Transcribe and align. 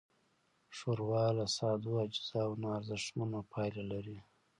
ښوروا 0.77 1.25
له 1.37 1.45
سادهو 1.57 1.95
اجزاوو 2.05 2.59
نه 2.61 2.67
ارزښتمنه 2.77 3.39
پايله 3.51 3.83
لري. 3.91 4.17